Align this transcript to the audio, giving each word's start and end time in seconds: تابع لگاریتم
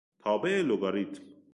تابع 0.23 0.49
لگاریتم 0.49 1.23